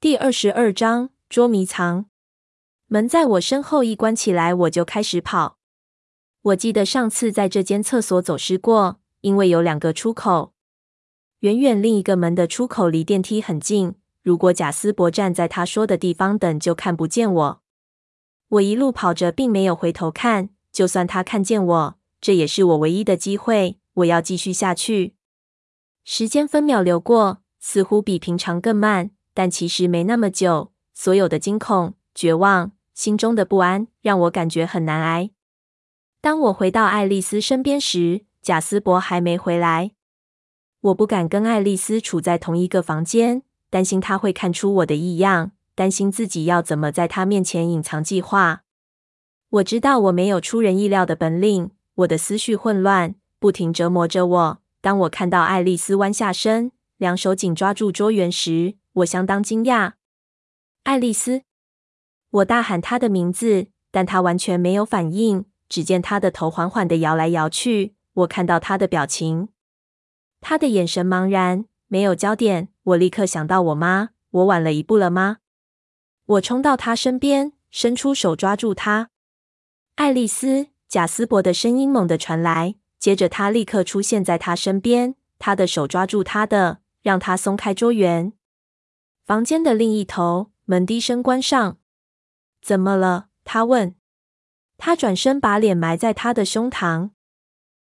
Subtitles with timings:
[0.00, 2.06] 第二十二章捉迷藏。
[2.86, 5.58] 门在我身后一关起来，我就开始跑。
[6.40, 10.54] 我记得上次在这间厕所走失过，因为有两个出口。
[11.40, 17.62] 远远另一个门的出口离电梯很近，如果贾斯伯站在他说的地方等，就看不见我。
[18.48, 20.48] 我一路跑着，并没有回头看。
[20.72, 23.78] 就算他看见我，这也是我唯一的机会。
[23.92, 25.14] 我要继续下去。
[26.04, 29.10] 时间分秒流过，似乎比平常更慢。
[29.34, 35.30] 但其实没那么久，所有的惊恐、绝望、心中的不安，让我感觉很难挨。
[36.20, 39.92] 当我回到爱丽丝身边时，贾斯伯还没回来。
[40.80, 48.62] 我不敢跟爱丽丝处在同一个房间，担心她会看出我的异样，担心自己要怎么在她面前隐藏计划。
[49.50, 54.58] 我知道我没有出人意料的本领，我的思绪混乱，不停折磨着我。
[54.80, 59.92] 当我看到爱丽丝弯下身，两手紧抓住桌缘时，我相当惊讶，
[60.82, 61.42] 爱丽丝！
[62.30, 65.46] 我大喊她的名字，但她完全没有反应。
[65.68, 67.94] 只见她的头缓缓地摇来摇去。
[68.14, 69.50] 我看到她的表情，
[70.40, 72.68] 她的眼神茫然，没有焦点。
[72.82, 74.10] 我立刻想到我妈。
[74.30, 75.38] 我晚了一步了吗？
[76.26, 79.10] 我冲到她身边，伸出手抓住她。
[79.94, 80.68] 爱丽丝！
[80.88, 88.32] 贾斯伯的声音猛地传来，接着他立刻出现在她身边，他的手抓住她的，让她松开桌缘。
[89.30, 91.78] 房间的另一头，门低声关上。
[92.60, 93.28] 怎么了？
[93.44, 93.94] 他问。
[94.76, 97.10] 他转身，把脸埋在他的胸膛。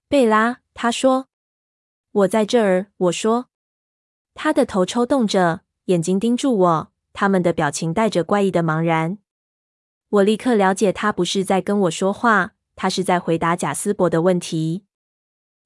[0.08, 1.28] 贝拉，他说
[2.10, 3.46] ：“我在这儿。”我说。
[4.34, 9.18] 他的头抽动着，眼睛盯住我，他们的表情带着怪异的茫然。
[10.08, 14.84] 我立刻了解，他不是在跟我说话，他是在回答贾斯伯的问题。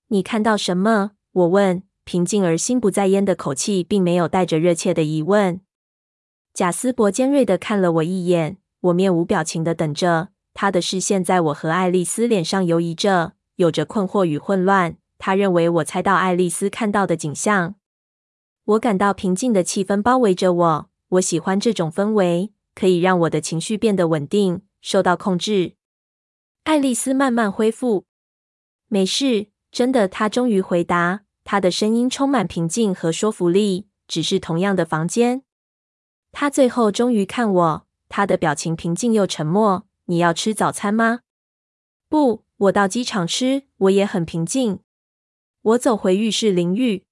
[0.09, 1.13] 你看到什么？
[1.33, 5.63] 我问，平静而心不在焉的口气，并没有带着热切的疑问。
[6.53, 10.29] 贾斯伯尖锐地看了我一眼，我面无表情地等着。
[10.53, 14.97] 他的视线在我和爱丽丝脸上游移着，有着困惑与混乱。
[15.19, 17.77] 他认为我猜到爱丽丝看到的景象。
[18.65, 25.75] 我感到平静的气氛包围着我，我喜欢这种氛围，可以让我的情绪变得稳定，受到控制。
[26.65, 28.05] 爱丽丝慢慢恢复，
[28.89, 30.07] 没事，真的。
[30.07, 33.87] 她终于回答，她的声音充满平静和说服力。
[34.09, 35.45] 只是同样的房间。
[36.33, 39.87] 他最后终于看我，他的表情平静又沉默。
[40.07, 41.21] 你要吃早餐吗？
[42.09, 43.65] 不，我到机场吃。
[43.79, 44.81] 我也很平静。
[45.63, 47.05] 我走回浴室淋浴。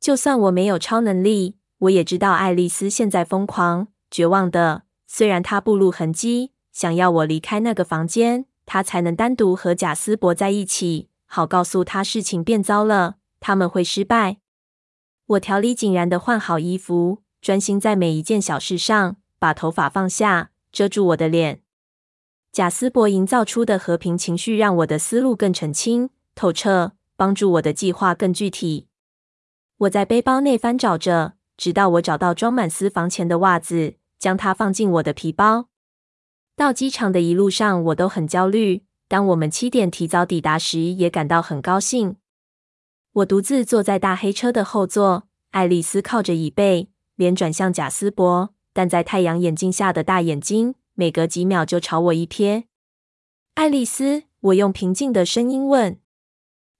[0.00, 4.82] 就算我没有超能力，我也知道爱丽丝现在疯狂、绝望的。
[5.06, 14.38] 虽然她暴露痕迹，想要我离开那个房间，她才能单独和贾斯伯在一起，好告诉他事情变糟了，他们会失败。
[15.26, 17.22] 我条理井然地换好衣服。
[17.40, 21.62] 专心在每一件小事上，把头发放下，遮住我的脸。
[22.52, 28.88] 贾斯伯营造出的和平情绪让我的思路更澄清透彻，帮助我的计划更具体。
[29.78, 35.68] 我在背包内翻找着，直到我找到装满私房钱的袜子，将它放进我的皮包。
[36.56, 38.82] 到机场的一路上，我都很焦虑。
[39.06, 42.16] 当我们七点提早抵达时，也感到很高兴。
[43.12, 46.88] 我独自坐在大黑车的后座，爱丽丝靠着椅背。
[47.18, 52.66] 脸转向贾斯伯，但在太阳眼镜下的大眼睛，每隔几秒就朝我一瞥。
[53.54, 55.98] 爱丽丝，我用平静的声音问。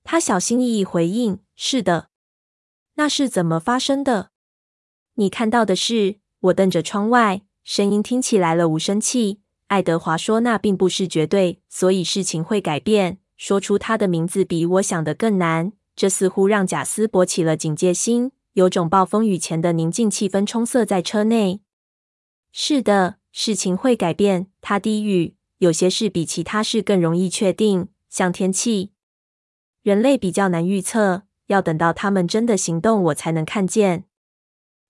[0.05, 2.11] 她小心翼翼回应：“是的。”
[2.95, 4.31] 那是怎么发生的？
[5.15, 6.21] 你看到的是？
[6.39, 9.41] 我瞪着窗外，声音听起来了无生气。
[9.67, 18.31] 爱德华说：“那并不是绝对，所以事情会改变。”说出他的名字比我想的更难，这似乎让贾斯伯起了警戒心。
[18.59, 21.61] 有种暴风雨前的宁静气氛充塞在车内。
[22.51, 24.49] 是的，事情会改变。
[24.61, 25.37] 他低语。
[25.59, 28.91] 有些事比其他事更容易确定，像天气。
[29.83, 34.07] 人类比较难预测，要等到他们真的行动，我才能看见。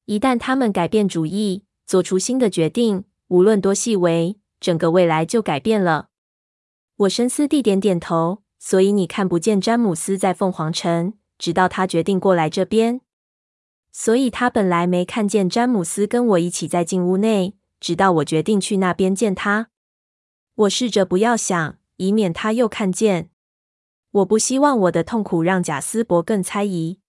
[0.07, 6.09] 一旦他们改变主意，做出新的决定，无论多细微，整个未来就改变了。
[6.97, 8.43] 我深思地点点头。
[8.59, 13.03] 所以你看不见詹姆斯在凤凰城，直到他决定过来这边。
[14.01, 19.71] 所以他本来没看见詹姆斯跟我一起在进屋内，直到我决定去那边见他。
[20.55, 23.31] 我试着不要想，以免他又看见。
[24.13, 27.01] 我不希望我的痛苦让贾斯伯更猜疑。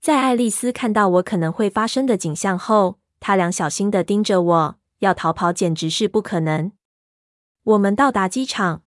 [0.00, 6.72] 在爱丽丝看到我可能会发生的景象后，他俩小心地盯着我，要逃跑简直是不可能。
[7.62, 8.82] 我们到达机场，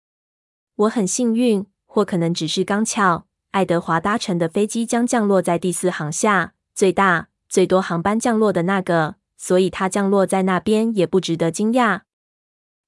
[0.74, 6.54] 我很幸运，或可能只是刚巧，爱德华搭乘的飞机将降落在第四航厦。
[6.74, 12.02] 最大、最多航班降落的那个，所以它降落在那边也不值得惊讶。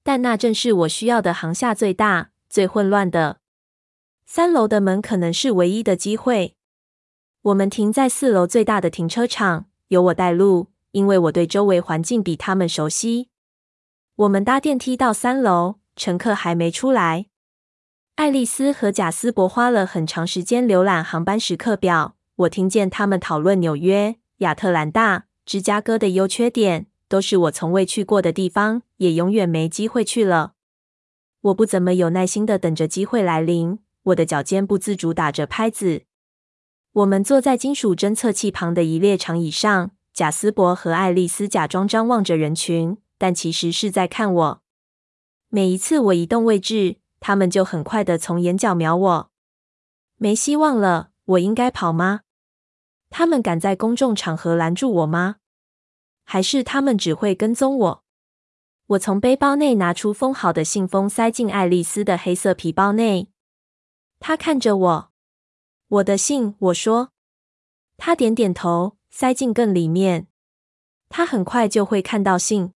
[0.02, 3.38] 但那正是我需要的航下最大、最混乱的。
[4.26, 6.56] 三楼的门可能是唯一的机会。
[7.42, 13.28] 我们停在四楼最大的停车场，由我带路，因为我对周围环境比他们熟悉。
[14.16, 17.26] 我们搭电梯到三楼，乘客还没出来。
[18.14, 22.16] 爱丽丝和贾斯伯花了很长时间浏览航班时刻表。
[22.36, 30.54] 我听见他们讨论纽约、亚特兰大、芝加哥的优缺点，都是我从未去过的地方，也永远没机会去了。
[31.42, 36.02] 我不怎么有耐心的等着机会来临，我的脚尖不自主打着拍子。
[36.92, 44.62] 我们坐在金属侦测器旁的一列长椅上，贾斯伯和爱丽丝假装张望着人群，但其实是在看我。
[45.50, 49.30] 每一次我移动位置，他们就很快的从眼角瞄我。
[50.16, 52.22] 没希望了，我应该跑吗？
[53.16, 55.36] 他们敢在公众场合拦住我吗？
[56.24, 58.04] 还是他们只会跟踪我？
[58.88, 63.28] 我从背包内拿出封好的信封，塞进爱丽丝的黑色皮包内。
[64.18, 65.12] 她看着我，
[65.86, 67.10] 我的信，我说。
[67.96, 70.26] 她点点头，塞进更里面。
[71.08, 72.72] 她很快就会看到信。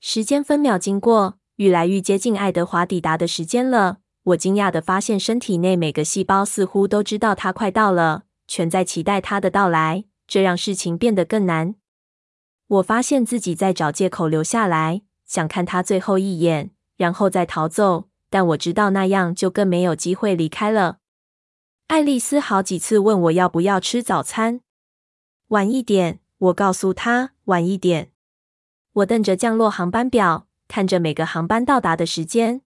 [0.00, 1.38] 时间分秒经过。
[1.54, 3.98] 愈来愈接近爱德华抵达的时间了。
[4.24, 10.04] 我惊讶地发现，身体内每个细胞似乎都知道他快到了，全在期待他的到来。
[10.26, 11.74] 这让事情变得更难。
[12.66, 18.10] 我发现自己在找借口留下来，想看他最后一眼，然后再逃走。
[18.28, 20.98] 但我知道那样就更没有机会离开了。
[21.86, 24.60] 爱丽丝好几次问我要不要吃早餐。
[25.48, 28.12] 晚一点，我告诉她，晚一点。
[28.92, 30.46] 我瞪着降落航班表。
[30.68, 32.60] 看着每个航班到达的时间，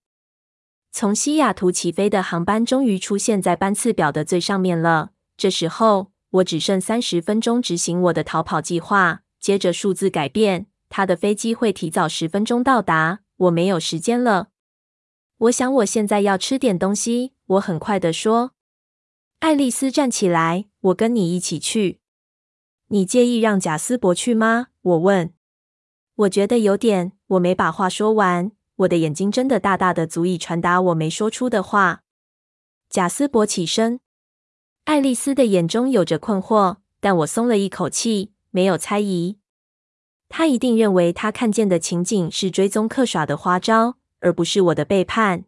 [0.91, 5.11] 从西雅图起飞的航班终于出现在班次表的最上面了。
[5.37, 9.23] 这时候，我只剩三十分钟执行我的逃跑计划。
[9.39, 13.21] 接着数字改变，他的飞机会提早十分钟到达。
[13.37, 14.49] 我没有时间了。
[15.39, 17.35] 我想我现在要吃点东西。
[17.47, 18.53] 我很快地说。
[19.41, 22.01] 爱丽丝站起来，我跟你一起去。
[22.89, 24.69] 你介意让贾斯伯去吗？
[24.81, 25.35] 我问。
[26.15, 27.13] 我觉得有点。
[27.27, 32.03] 我没把话说完，我的眼睛真的大大的，足以传达我没说出的话。
[32.89, 34.01] 贾斯伯起身，
[34.87, 39.37] 爱丽丝的眼中有着困惑，但我松了一口气，没有猜疑。
[40.29, 45.45] 他一定认为他看见的情景是追踪客耍的花招，而不是我的背叛。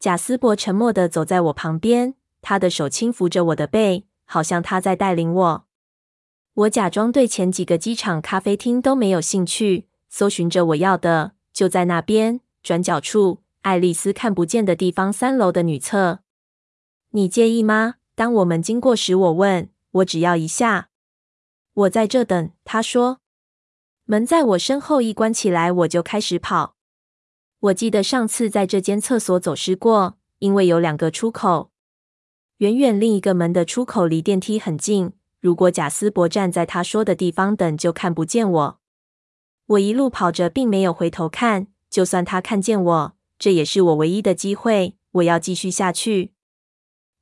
[0.00, 5.66] 贾斯伯沉默地走在我旁边，他的手轻抚着我的背，好像他在带领我。
[6.54, 9.88] 我假装对前几个机场咖啡厅都没有兴趣。
[10.08, 16.20] 搜寻着我要的，就在那边转角处，爱丽丝看不见的地方，三楼的女厕。
[17.10, 17.96] 你介意吗？
[18.18, 19.70] 当我们经过时，我问。
[19.92, 20.88] 我只要一下。
[21.72, 22.50] 我在这等。
[22.64, 23.20] 他说。
[24.06, 26.74] 门在我身后一关起来，我就开始跑。
[27.60, 31.70] 我记得上次在这间厕所走失过，因为有两个出口。
[32.56, 35.12] 远远另一个门的出口离电梯很近。
[35.40, 38.80] 如果贾斯伯站在他说的地方等，就看不见我。
[39.66, 41.68] 我一路跑着，并没有回头看。
[41.88, 44.96] 就算他看见我，这也是我唯一的机会。
[45.12, 46.32] 我要继续下去。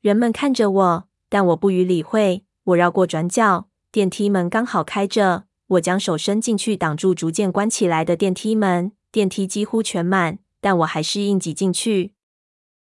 [0.07, 2.45] 人们看着我，但我不予理会。
[2.63, 5.47] 我绕过转角，电梯门刚好开着。
[5.67, 8.93] 我将手伸进去，挡住逐渐关起来的电梯门。
[9.11, 12.13] 电梯几乎全满，但我还是硬挤进去。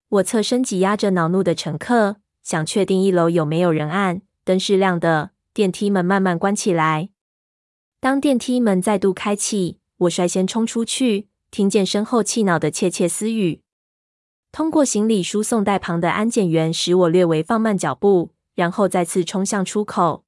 [0.09, 4.23] 我侧身挤压着恼怒的乘客，想确定一楼有没有人按。
[4.43, 7.09] 灯是亮的，电梯门慢慢关起来。
[7.99, 13.61] 当电梯门再度开启，我率先冲出去，听见身后气恼的窃窃私语。
[14.53, 20.25] 通过行李输送带旁的安检员使我略微放慢脚步，然后再次冲向出口。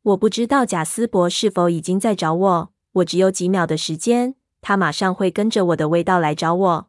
[0.00, 6.88] 我不知道贾斯伯是否已经在找我，我只有几秒的时间，他马上会跟着我的味道来找我。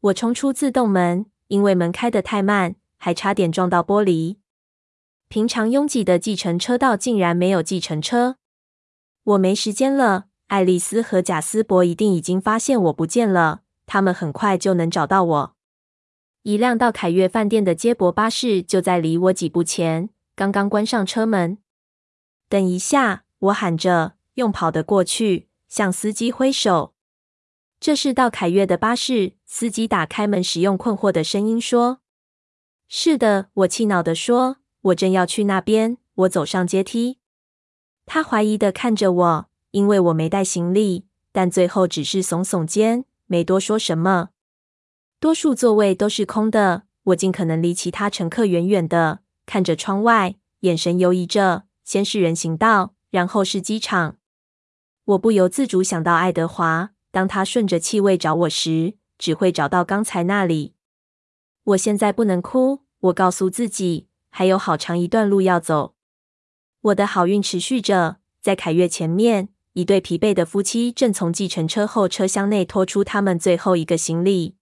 [0.00, 4.36] 我冲出自动门，因为门开得太慢，还差点撞到玻璃。
[5.28, 8.36] 平常拥挤的计程车道竟然没有计程车。
[9.22, 15.57] 我没时间了，爱丽丝和贾斯伯一定已经发现我不见了，他们很快就能找到我。
[16.48, 21.58] 一辆到凯悦饭店的接驳巴士就在离我几步前，刚刚关上车门。
[22.48, 26.94] 等一下，我喊着，用跑的过去，向司机挥手。
[27.78, 29.34] 这是到凯悦的巴士。
[29.44, 32.00] 司机打开门时，用困惑的声音说
[32.88, 37.18] ：“是的。”我气恼地说：“我正要去那边。”我走上阶梯。
[38.06, 44.30] 他怀疑的看着我，因为我没带行李，但最后只是耸耸肩，没多说什么。
[45.20, 51.64] 多数座位都是空的，我尽可能离其他乘客远远的，看着窗外，眼神游移着。
[51.84, 54.16] 先是人行道，然后是机场。
[55.06, 60.74] 我不由自主想到爱德华，当他顺着气味找我时，只会找到刚才那里。
[61.64, 65.94] 我现在不能哭，我告诉自己，还有好长一段路要走。
[66.82, 74.57] 我的好运持续着，在凯悦前面，一对疲惫的夫妻正从计程车后车厢内拖出他们最后一个行李。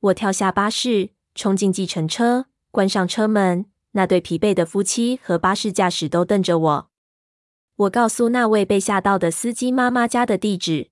[0.00, 3.66] 我跳下巴士，冲进计程车，关上车门。
[3.92, 6.90] 那对疲惫的夫妻和巴士驾驶都瞪着我。
[7.74, 10.90] 我告诉那位被吓到的司机妈妈家的地址。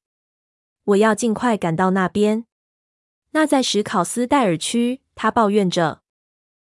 [0.84, 2.46] 我要尽快赶到那边。
[3.30, 6.02] 那在史考斯戴尔区，他抱怨着。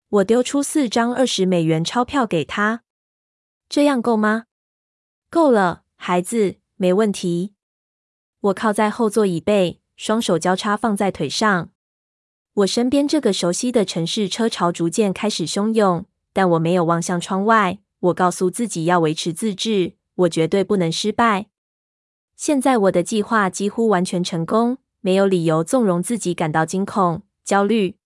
[0.08, 2.82] 我丢出四张二十美元钞票给他。
[3.68, 4.47] 这样够吗？
[5.30, 7.54] 够了，孩子，没问题。
[8.40, 11.70] 我靠在后座椅背，双手交叉放在腿上。
[12.59, 17.79] 我身边这个熟悉的城市车潮逐渐开始汹涌，但我没有望向窗外。
[18.00, 21.47] 我告诉自己要维持自制，我绝对不能失败。
[22.35, 27.97] 现在我的计划几乎完全成功，没有理由纵容自己感到惊恐、焦虑。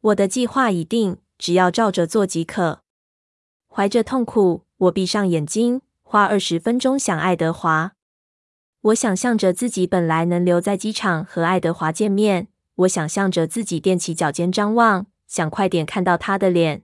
[0.00, 2.82] 我的计划已定，只要照着做即可。
[3.66, 7.94] 怀着痛苦，我闭上眼睛，花二十分钟想爱德华。
[8.82, 12.46] 我想象着自己本来能留在机场和爱德华见面。
[12.76, 16.82] 我想象着自己踮起脚尖张望，想快点看到他的脸。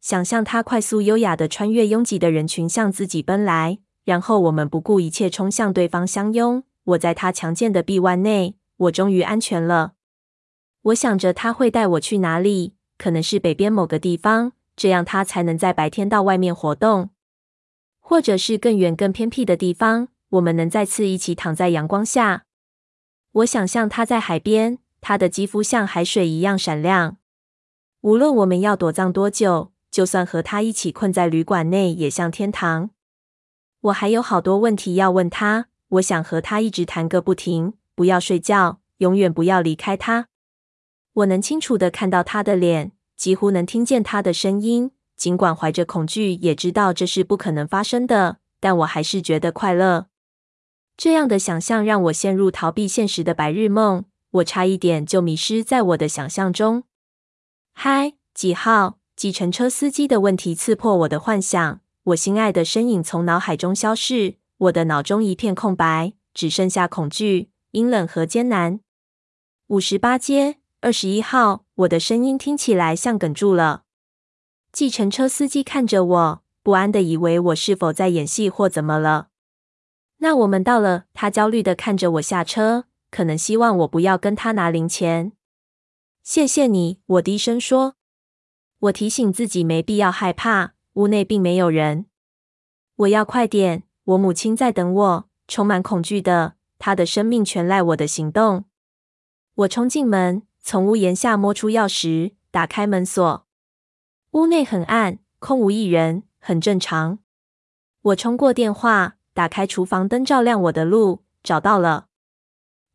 [0.00, 6.64] 想象他快速优雅地穿越拥挤的人群向自己奔来，然后我们不顾一切冲向对方相拥。
[6.84, 9.92] 我在他强健的臂弯内，我终于安全了。
[10.82, 17.10] 我想着他会带我去哪里，可能是北边某个地方，这样他才能在白天到外面活动，
[18.00, 22.44] 或者是更远、更偏僻的地方，我们能再次一起躺在阳光下。
[23.32, 24.78] 我想象他在海边。
[25.00, 27.16] 他的肌肤像海水一样闪亮。
[28.02, 32.90] 无论我们要躲藏多久，就算和他一起困在旅馆内，也像天堂。
[33.80, 35.66] 我还有好多问题要问他。
[35.88, 40.28] 我想和他一直谈个不停，不要睡觉，永远不要离开他。
[41.14, 44.92] 我能清楚地看到他的脸，几乎能听见他的声音。
[45.16, 50.06] 尽管怀着恐惧，也知道这是不可能发生的，但我还是觉得快乐。
[50.96, 54.04] 这样的想象让我陷入逃避现实的白日梦。
[54.30, 56.84] 我差一点就迷失在我的想象中。
[57.72, 58.98] 嗨，几号？
[59.16, 61.80] 计程车司机的问题刺破我的幻想。
[62.04, 68.80] 我心爱的身影从脑海中消逝，我的脑中一片空白，只剩下恐惧、阴冷和艰难。
[69.66, 71.64] 五十八街，二十一号。
[71.74, 73.82] 我的声音听起来像哽住了。
[74.72, 79.28] 计程车司机看着我，不安地以为我是否在演戏或怎么了。
[80.18, 81.04] 那我们到了。
[81.12, 82.84] 他焦虑地看着我下车。
[83.10, 85.32] 可能希望我不要跟他拿零钱。
[86.22, 87.96] 谢谢你，我低声说。
[88.78, 92.06] 我提醒自己没必要害怕，屋内并没有人。
[92.96, 98.66] 我要快点，我母亲在等我，充满恐惧的，她的生命全赖我的行动。
[99.54, 103.46] 我冲进门，从屋檐下摸出钥匙，打开门锁。
[104.32, 107.18] 屋内很暗，空无一人，很正常。
[108.02, 112.09] 我冲过电话，打开厨房灯，照亮我的路，找到了。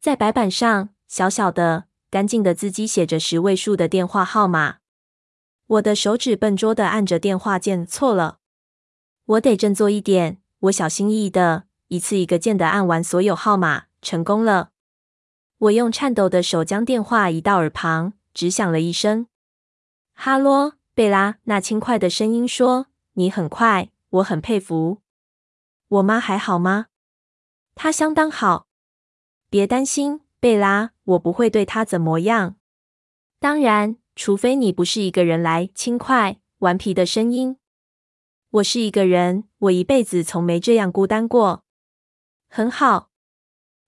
[0.06, 4.76] 在白板上，小小的、干净的字迹写着十位数的电话号码。
[5.66, 8.38] 我的手指笨拙地按着电话键，错了。
[9.26, 10.40] 我得振作一点。
[10.60, 14.70] 我小心翼翼地一次一个键地按完所有号码，成功了。
[15.58, 19.26] 我用颤抖的手将电话移到耳旁，只响了一声。
[20.14, 25.00] “哈喽，贝拉。”那轻快的声音说，“你很快，我很佩服。
[25.88, 26.90] 我妈还好吗
[27.74, 28.68] ？”“她相当好。”
[29.56, 32.58] 别担心，贝拉，我不会对他怎么样。
[33.40, 35.70] 当然，除非你不是一个人来。
[35.74, 37.56] 轻快、顽皮的声音。
[38.50, 41.64] 我是一个人，我一辈子从没这样孤单过。
[42.50, 43.12] 很好。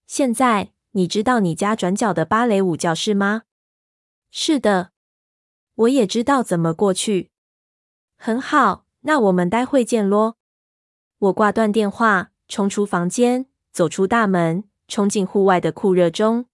[0.05, 3.41] 现在你知道你家转角的芭蕾舞教室吗？
[4.31, 4.91] 是的。
[5.75, 7.31] 我也知道怎么过去。
[8.15, 10.37] 很好，那我们待会见咯。
[11.17, 14.66] 我挂断电话，冲出房间，走出大门。
[14.87, 16.45] 冲进户外的酷热中，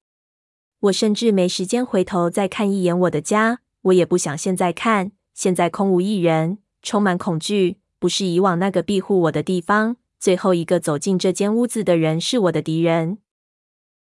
[0.79, 3.59] 我甚至没时间回头再看一眼我的家。
[3.83, 5.11] 我也不想现在看。
[5.33, 7.77] 现在空无一人，充满恐惧。
[7.99, 9.97] 不是以往那个庇护我的地方。
[10.19, 13.17] 最后一个走进这间屋子的人是我的敌人。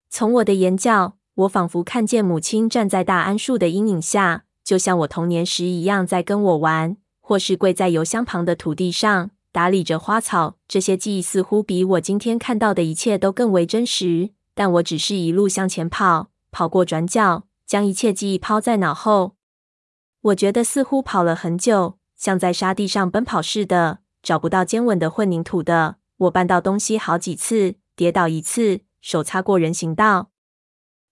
[0.09, 9.31] 从我的眼角，我仿佛看见母亲站在大桉树的阴影下，就像我童年时一样，在跟我玩，或是跪在油箱旁的土地上。
[9.53, 14.31] 打理着花草，这些记忆似乎比我今天看到的一切都更为真实。
[14.55, 19.37] 但我只是一路向前跑，跑过转角，将一切记忆抛在脑后。
[20.23, 25.97] 我觉得似乎跑了很久，像在沙地上奔跑似的，找不到坚稳的混凝土的。
[26.17, 30.31] 我绊到东西好几次，跌倒一次，手擦过人行道。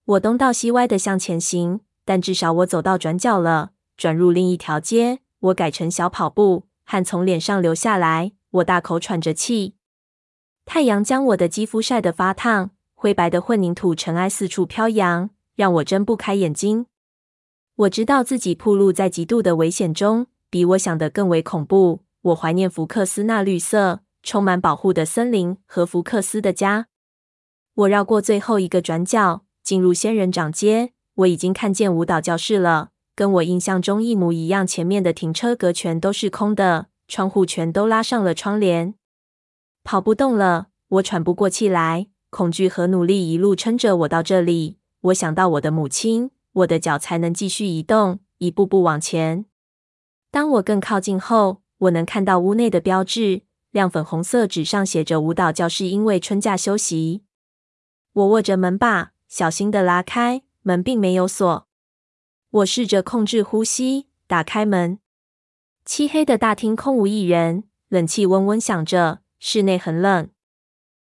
[0.05, 5.21] 我东倒西歪的向前行，但至少我走到转角了，转入另一条街。
[5.41, 9.77] 我改成小跑步，汗从脸上流下来，我大口喘着气。
[10.65, 16.87] 太阳将我的肌肤晒得发烫，灰白的混凝土尘埃四处飘扬，让我睁不开眼睛。
[17.77, 22.01] 我知道自己暴露在极度的危险中，比我想的更为恐怖。
[22.23, 26.89] 我怀念福克斯那绿色、充满保护的森林和福克斯的家。
[27.75, 30.93] 我绕过最后一个转角，进入仙人掌街。
[31.15, 32.90] 我已经看见舞蹈教室了，
[33.21, 34.67] 跟我印象中一模一样。
[34.67, 38.95] 前面的停车格全都是空的，窗户全都拉上了窗帘。
[39.85, 42.07] 跑不动了，我喘不过气来。
[42.31, 44.79] 恐惧和努力一路撑着我到这里。
[45.03, 49.45] 我想到我的母亲，我的脚才能继续移动，一步步往前。
[50.31, 57.25] 当我更靠近后，我能看到屋内的标志，亮粉红色纸上写着“舞蹈教室”，因为春假休息。
[58.15, 61.67] 我握着门把，小心地拉开，门并没有锁。
[62.51, 64.99] 我试着控制呼吸，打开门。
[65.85, 69.21] 漆黑的大厅空无一人，冷气嗡嗡响着。
[69.43, 70.29] 室内很冷，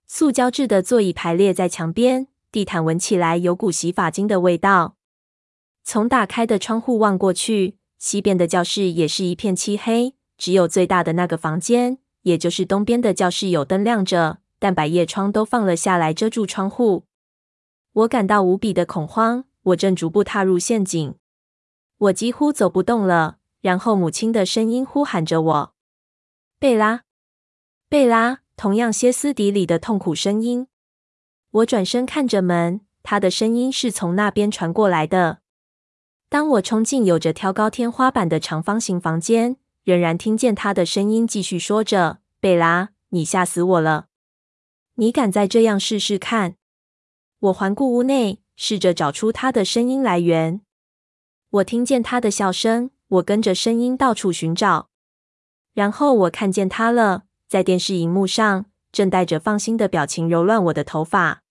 [0.09, 4.97] 塑胶制的座椅排列在墙边，地毯闻起来有股洗发精的味道。
[5.85, 17.05] 从打开的窗户望过去，西边的教室也是一片漆黑，只有最大的那个房间，也就是东边的教室有灯亮着，但百叶窗都放了下来，遮住窗户。
[17.93, 21.15] 我感到无比的恐慌，我正逐步踏入陷阱，
[21.99, 23.39] 我几乎走不动了。
[23.63, 25.75] 然后母亲的声音呼喊着我
[26.61, 27.03] ：“贝拉。”
[27.89, 30.69] 贝拉，同样歇斯底里的痛苦声音。
[31.51, 35.39] 我转身看着门，她的声音是从那边传过来的。
[36.29, 44.07] 当我冲进有着挑高天花板的长方形房间，仍然听见她的声音继续说着：“贝拉，你吓死我了！
[44.97, 46.57] 你敢再这样试试看？”
[47.41, 50.61] 我环顾屋内，试着找出她的声音来源。
[51.51, 54.91] 我听见他的笑声，我跟着声音到处寻找，
[55.75, 57.25] 然后我看见他了。
[57.49, 61.43] 在电视荧幕上，正带着放心的表情揉乱我的头发。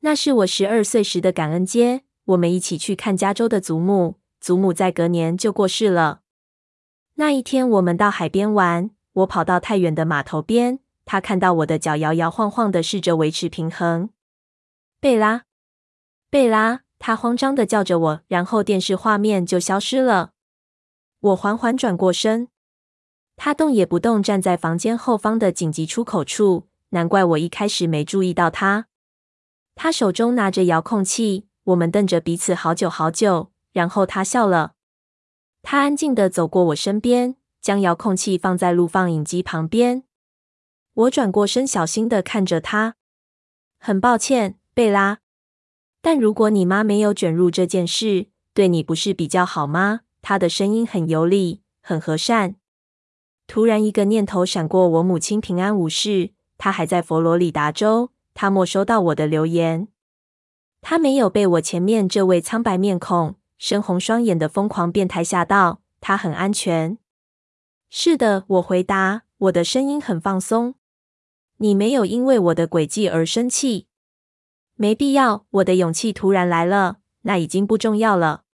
[0.00, 4.16] 那是我十二岁时的感恩节，我们一起去看加州的祖母。
[4.38, 6.20] 祖母在隔年就过世了。
[7.14, 10.80] 那一天，我们到海边玩，我跑到太远的码头边。
[11.06, 14.10] 他看到我的脚摇摇晃晃的，试着维持平衡。
[15.00, 15.44] 贝拉，
[16.28, 20.32] 贝拉，他慌张的叫着我，然后电视画面就消失了。
[21.20, 22.48] 我缓缓转过身。
[23.36, 26.68] 他动也不动，站在房间后方的紧急出口处。
[26.90, 28.86] 难怪我一开始没注意到他。
[29.74, 33.52] 他手中拿着遥控器，我们瞪着彼此好久好久。
[33.72, 34.72] 然后他笑了。
[35.62, 40.04] 他安静地走过我身边，将遥控器放在录放影机旁边。
[40.94, 42.96] 我转过身，小心地看着他。
[43.78, 45.18] 很抱歉，贝拉，
[46.06, 50.02] 但如果你妈没有卷入这件事，对你不是比较好吗？
[50.22, 52.54] 她的声音很有力，很和善。
[53.48, 58.10] 突然，一个念头闪过：我母亲平安无事，她还在佛罗里达州。
[58.34, 59.88] 她没收到我的留言，
[60.80, 65.80] 她没有被我前面这位苍白面孔、深红双眼的疯狂变态吓到。
[66.00, 66.98] 她很安全。
[67.90, 70.76] 是的，我回答，我的声音很放松。
[71.56, 73.85] 你没有因为我的诡计而生气？
[74.76, 75.44] 没必要。
[75.50, 78.44] 我的勇气突然来了，那已经不重要了。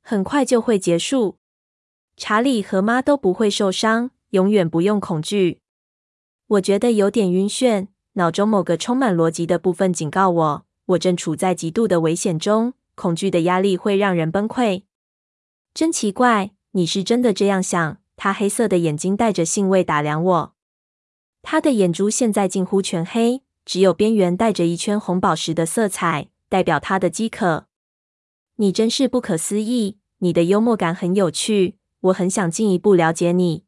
[0.00, 1.38] 很快就会结束。
[2.16, 5.60] 查理和妈都不会受伤，永远不用恐惧。
[6.46, 12.74] 我觉得有点晕眩，脑中某个充满逻辑的部分警告我，我正处在极度的危险中。
[12.94, 14.82] 恐惧的压力会让人崩溃。
[15.72, 17.98] 真奇怪，你是真的这样想？
[18.16, 20.54] 他黑色的眼睛带着兴味打量我，
[21.40, 27.66] 他的眼珠现在近乎全黑，只有边缘带着一圈红宝石的色彩，代表他的饥渴。
[28.56, 31.76] 你真是不可思议，你的幽默感很有趣。
[32.00, 33.64] 我很想进一步了解你，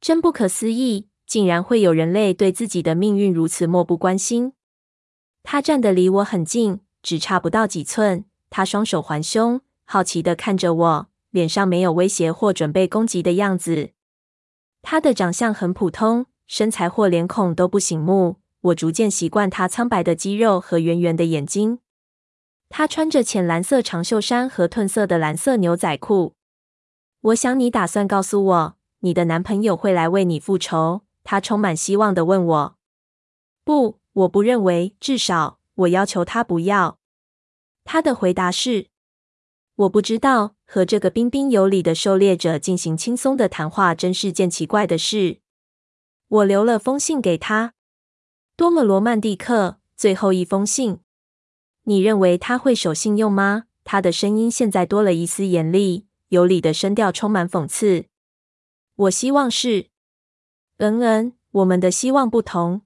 [0.00, 4.54] 真不可思议，竟然会有人类对自己的命运如此漠不关心。
[5.44, 8.24] 他站得离我很近，只差不到几寸。
[8.50, 13.90] 他双手环胸，好奇地看着我，脸上没有威胁或准备攻击的样子。
[14.82, 18.38] 他的长相很普通，身材或脸孔都不醒目。
[18.64, 21.80] 我逐渐习惯他苍白的肌肉和圆圆的眼睛。
[22.70, 26.34] 他穿着浅蓝色长袖衫和褪色的蓝色牛仔裤。
[27.20, 31.02] 我想你打算告诉我，你的男朋友会来为你复仇？
[31.22, 32.76] 他充满希望地问我。
[33.64, 36.98] 不，我不认为，至少我要求他不要。
[37.84, 38.86] 他的回答是：
[39.76, 45.40] 我不知道，和这个彬彬有礼的狩猎者进行轻松的谈话真是件奇怪的事。
[46.28, 47.74] 我留了封信给他。
[48.56, 49.78] 多么罗曼蒂克！
[49.96, 51.00] 最后一封信，
[51.84, 53.64] 你认为他会守信用吗？
[53.82, 58.06] 他的声音现在多了一丝严厉，有理的声调充满讽刺。
[58.94, 59.88] 我希望是。
[60.76, 62.82] 嗯嗯，我们的希望不同。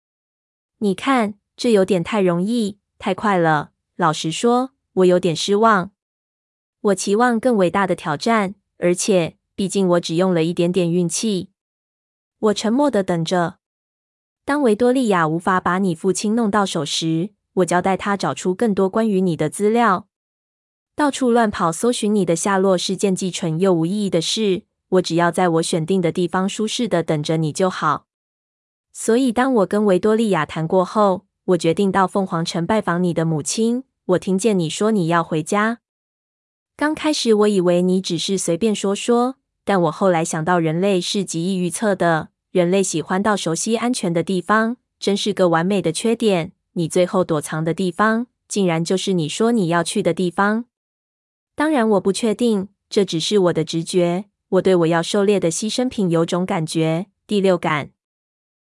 [0.79, 3.73] 你看，这有点太容易，太快了。
[3.97, 5.91] 老实说，我有点失望。
[6.81, 11.51] 我期望更伟大的挑战，而且，毕竟我只用了一点点运气。
[12.39, 13.59] 我沉默的等着。
[14.49, 20.09] 当维多利亚无法把你父亲弄到手时，我交代他找出更多关于你的资料。
[20.97, 24.63] 到处乱跑搜寻你的下落是件既蠢又无意义的事。
[24.89, 28.07] 我只要在我选定的地方舒适的等着你就好。
[28.91, 33.85] 所以，当我跟维多利亚谈过后，我决定到凤凰城拜访你的母亲。
[34.07, 35.81] 我听见你说你要回家。
[36.75, 39.35] 刚开始我以为你只是随便说说，
[39.67, 42.31] 但我后来想到人类是极易预测的。
[42.51, 46.53] 人类喜欢到熟悉安全的地方，真是个完美的缺点。
[46.73, 50.65] 你最后躲藏的地方，竟然就是你说你要去的地方。
[51.55, 54.27] 当然，我不确定，这只是我的直觉。
[54.51, 57.91] 我对我要狩猎的牺牲品有种感觉，第六感。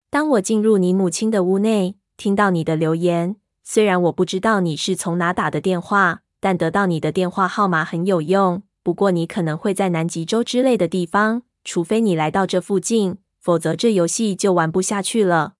[0.09, 8.63] 当我进入你母亲的屋内，听到你的留言，虽然我不知道你是从哪打的电话，但得到你的电话号码很有用。
[8.81, 13.17] 不过，你可能会在南极洲之类的地方，除非你来到这附近。
[13.45, 15.53] 否则，这游戏就玩不下去了。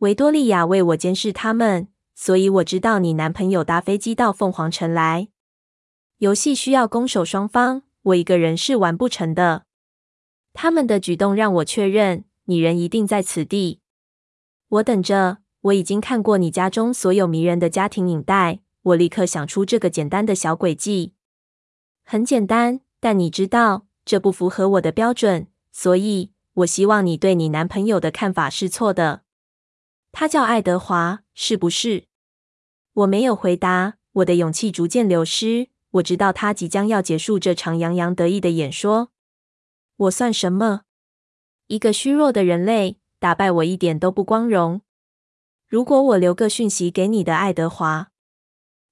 [0.00, 5.28] 维多利亚为我监视他们，所以我知道你男朋友搭飞机到凤凰城来。
[6.18, 9.64] 游戏需要攻守双方，我一个人是玩不成的。
[10.52, 13.80] 他们的举动让我确认，你人一定在此地。
[14.68, 15.38] 我等着。
[15.62, 21.14] 我已经看过你家中所有迷人的家庭影带，我立刻想出这个简单的小诡计。
[22.04, 26.32] 很简单，但你知道，这不符合我的标准，所以。
[26.60, 29.22] 我希望你对你男朋友的看法是错的。
[30.12, 32.06] 他叫爱德华，是不是？
[32.92, 33.94] 我没有回答。
[34.14, 35.68] 我的勇气逐渐流失。
[35.92, 39.10] 我知道他即将要结束这场洋洋得意的演说。
[39.96, 40.82] 我算什么？
[41.68, 44.82] 一个虚弱的人类，打败我一点都不光荣。
[45.68, 48.10] 如果我留个讯息给你的爱德华，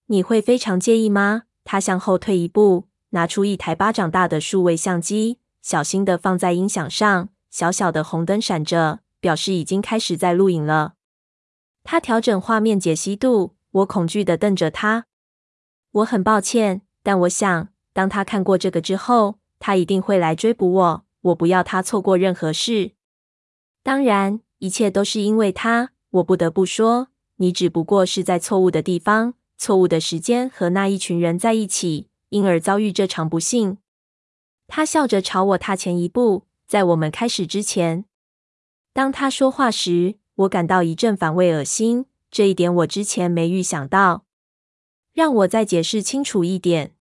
[0.07, 1.45] 你会非常介意吗？
[1.65, 7.29] 他向后退一步，拿出一台巴掌大的数位相机，小心地放在音响上。
[7.59, 10.95] 小小的红灯闪着，表示已经开始在录影了。
[11.83, 15.07] 他调整画面解析度，我恐惧地瞪着他。
[15.91, 21.05] 我很抱歉，但我想，当他看过这个之后，他一定会来追捕我。
[21.23, 22.93] 我不要他错过任何事。
[23.83, 25.91] 当然，一切都是因为他。
[26.11, 33.79] 我不得不说，你只不过是在错误的地方、错误的时间和那一群人在一起，因而遭遇这场不幸。
[34.69, 36.45] 他笑着朝我踏前一步。
[36.69, 38.05] 在我们开始之前，
[38.93, 42.05] 当他说话时，我感到一阵反胃、恶心。
[42.31, 44.27] 这一点我之前没预想到。
[45.15, 46.95] 让我再解释清楚一点。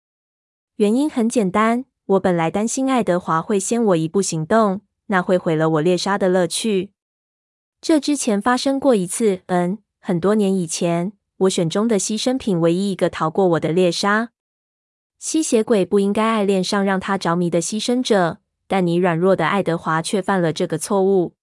[0.76, 6.92] 原因很简单，我本来担心爱德华会先我一步行动，那会毁了我猎杀的乐趣。
[7.80, 14.30] 这之前发生过一次，嗯，很多年以前，我选中的牺牲品唯一一个逃过我的猎杀。
[15.18, 18.38] 吸血鬼不应该爱恋上让他着迷的牺牲者。
[18.68, 21.34] 但你软弱的爱德华却犯了这个错误。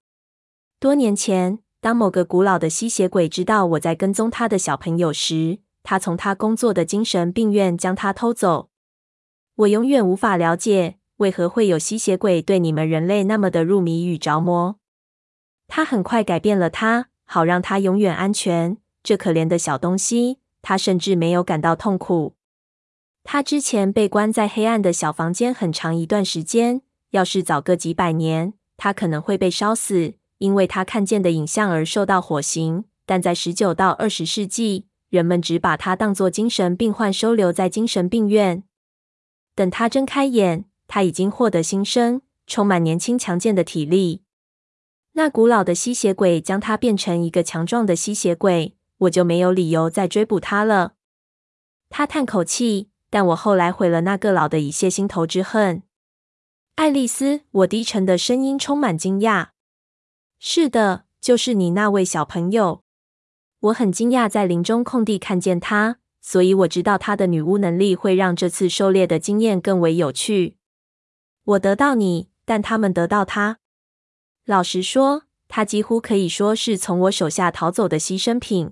[0.79, 8.69] 多年前，当某个古老的吸血鬼知道我在跟踪他的小朋友时，他从他工作的精神病院将他偷走。
[9.55, 14.77] 我永远无法了解为何会有吸血鬼对你们人类那么的入迷与着魔。
[15.67, 18.77] 他很快改变了他，好让他永远安全。
[19.01, 22.35] 这可怜的小东西，他甚至没有感到痛苦。
[23.23, 26.81] 他之前被关在黑暗的小房间很长一段时间。
[27.13, 32.85] 要是早个几百年，他可能会被烧死，因为他看见的影像而受到火刑。
[33.05, 38.63] 但在十九到二十世纪，人们只把他当作精神病患收留在精神病院。
[39.53, 44.23] 等他睁开眼，他已经获得新生，充满年轻强健的体力。
[45.11, 50.93] 那古老的吸血鬼将他变成一个强壮的吸血鬼，我就没有理由再追捕他了。
[51.91, 55.83] 他叹口气，但我后来毁了那个老的以泄心头之恨。
[56.75, 59.49] 爱丽丝，我低沉的声音充满惊讶。
[60.39, 62.83] 是的，就是你那位小朋友。
[63.59, 70.57] 我很惊讶在林中空地看见他，所以我知道他的女巫能力会让这次狩猎的经验更为有趣。
[71.43, 73.59] 我得到你，但他们得到他。
[74.43, 78.71] 老实说，他几乎可以说是从我手下逃走的牺牲品。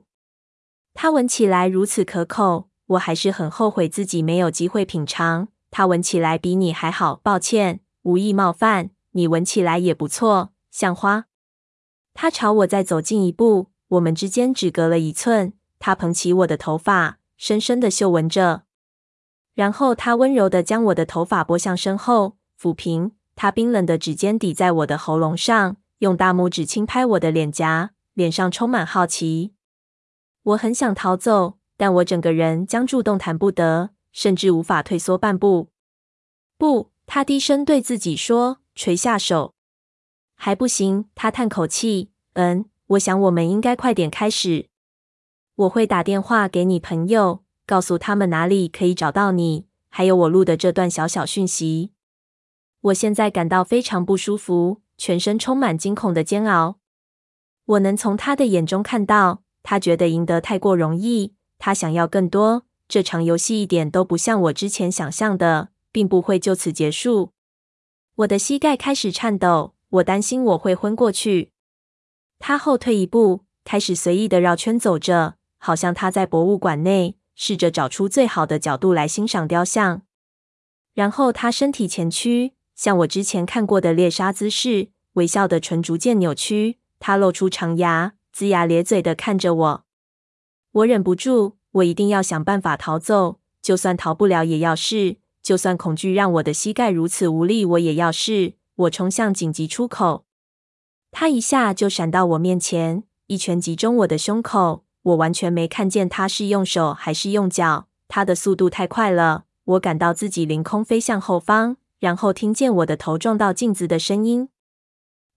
[0.95, 5.49] 他闻起来如此可口，我还是很后悔自己没有机会品尝。
[5.69, 7.79] 他闻起来比你还好，抱歉。
[8.03, 11.25] 无意冒犯，你闻起来也不错，像花。
[12.13, 15.53] 他朝我再走近一步，我们之间只隔了一寸。
[15.79, 18.63] 他捧起我的头发，深深的嗅闻着，
[19.53, 23.11] 然后他温柔的将我的头发拨向身后，抚平。
[23.35, 29.53] 他冰冷的指尖抵在我的喉咙上，用大拇指轻拍我的脸颊，脸上充满好奇。
[30.43, 35.69] 我很想逃走，但我整个人僵住，动弹不得，甚至无法退缩半步。
[36.57, 39.53] 不，他低声对自己说，垂下手。
[40.33, 42.09] 还不行，他叹口气。
[42.35, 44.69] 嗯，我想我们应该快点开始。
[45.55, 51.91] 我会打电话给你朋友，告诉他们哪里可以找到你，还有我录的这段小小讯息。
[52.79, 56.77] 我现在感到非常不舒服，全身充满惊恐的煎熬。
[57.65, 62.63] 我能从他的眼中看到，他觉得赢得太过容易，他想要更多。
[62.87, 67.31] 这场游戏一点都不像我之前想象的，并不会就此结束。
[68.15, 71.51] 我的膝盖开始颤抖，我担心我会昏过去。
[72.39, 75.35] 他后退一步，开始随意的绕圈走着。
[75.63, 80.01] 好像他在博物馆内试着找出最好的角度来欣赏雕像，
[80.95, 89.85] 然后他身体前屈，像我之前看过的猎杀姿势，微笑的唇逐渐扭曲，他露出长牙，龇牙咧嘴的看着我。
[90.71, 95.17] 我忍不住，我一定要想办法逃走，就算逃不了也要试，
[95.51, 98.53] 就算恐惧让我的膝盖如此无力，我也要试。
[98.73, 100.23] 我冲向紧急出口，
[101.11, 104.85] 他一下就闪到我面前，一拳击中我的胸口。
[105.01, 109.43] 我完全没看见他是用手还是用脚，他的速度太快了。
[109.65, 114.47] 我感到自己凌空飞向后方，然后听见我的头撞到镜子的声音，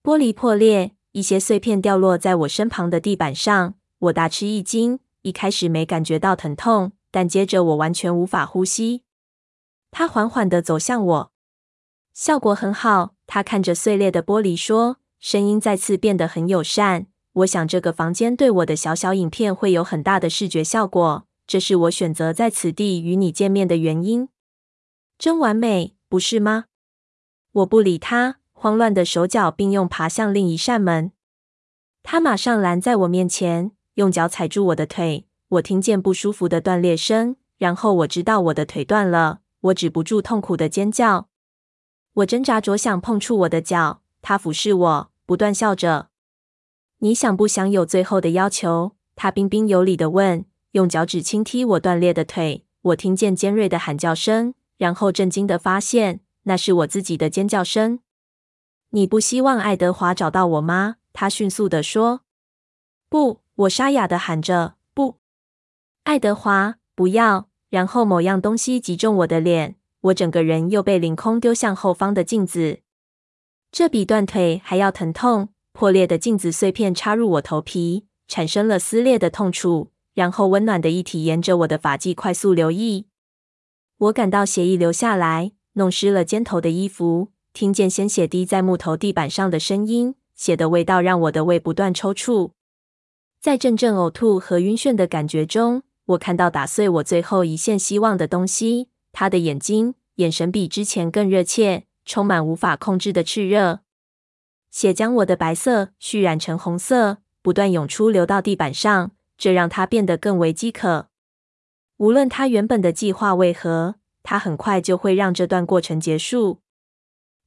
[0.01, 3.73] 玻璃破裂，一些碎片掉落在我身旁的地板上。
[3.99, 9.01] 我大吃一惊，一开始没感觉到疼痛，但接着我完全无法呼吸。
[9.97, 11.31] 他缓缓地走向我，
[12.13, 13.15] 效果很好。
[13.25, 17.07] 他看着碎裂的玻璃说，声音再次变得很友善。
[17.31, 24.27] 我想这个房间对我的小小影片会有很大的视觉效果，这是我选择在此地与你见面的原因。
[25.17, 26.65] 真完美，不是吗？
[27.53, 31.13] 我不理他，慌乱的手脚并用爬向另一扇门。
[32.03, 35.25] 他马上拦在我面前，用脚踩住我的腿。
[35.47, 39.39] 我听见不舒服的断裂声，然后我知道我的腿断了。
[39.65, 41.29] 我止不住痛苦的尖叫。
[42.13, 46.09] 我挣扎着想碰触我的脚，他俯视我，不断笑着。
[46.99, 48.95] 你想不想有最后的要求？
[49.15, 52.65] 他彬彬有礼的问，用脚趾轻踢我断裂的腿。
[52.81, 57.99] 我听见尖锐的喊叫声，然后震惊的发现那是我自己的尖叫声。
[58.89, 60.97] 你不希望爱德华找到我吗？
[61.11, 62.21] 他迅速的说。
[63.09, 65.17] 不，我沙哑的喊着，不，
[66.03, 67.49] 爱德华，不要。
[67.75, 72.79] 然后某样东西击中我的脸，我整个人又被凌空丢向后方的镜子。
[73.69, 75.49] 这比断腿还要疼痛。
[75.73, 79.91] 破裂的镜子碎片插入我头皮，产生了撕裂的痛楚。
[80.13, 83.07] 然后温暖的液体沿着我的发际快速流溢，
[83.97, 90.15] 我感到血液流下来，弄湿了肩头的衣服，听见鲜血滴在木头地板上的声音。
[90.33, 92.51] 血的味道让我的胃不断抽搐。
[93.41, 98.89] 在阵阵呕吐和晕眩的感觉中，我看到打碎我最后一线希望的东西。
[99.11, 103.79] 他的眼睛，眼神比之前更热切，充满无法控制的炽热。
[104.69, 111.07] 血将我的白色渲染成红色，不断涌出，流到地板上，这让它变得更为饥渴。
[111.97, 116.59] 无论他原本的计划为何，他很快就会让这段过程结束。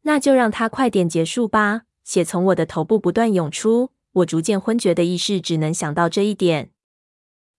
[0.02, 1.82] 那就让它快点结束吧。
[2.02, 6.70] 血从我的头部不断涌出，我逐渐昏厥的意识只能想到这一点。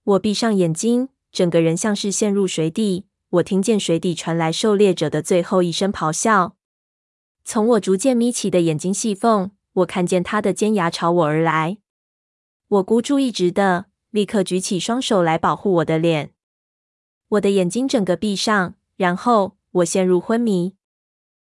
[0.03, 3.05] 我闭上眼睛，整个人像是陷入水底。
[3.29, 6.55] 我听见水底传来狩猎者的最后一声咆哮。
[7.43, 9.51] 从我逐渐眯起的眼睛细缝。
[9.73, 11.77] 我看见他的尖牙朝我而来，
[12.67, 16.33] 我孤注一掷的立刻举起双手来保护我的脸。
[17.29, 20.73] 我的眼睛整个闭上，然后我陷入昏迷。